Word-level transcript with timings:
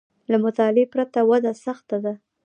له 0.31 0.37
مطالعې 0.45 0.85
پرته 0.93 1.19
وده 1.29 1.51
سخته 1.65 1.97
ده 2.03 2.13